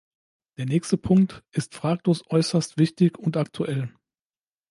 [0.57, 3.93] Der nächste Punkt ist fraglos äußerst wichtig und aktuell.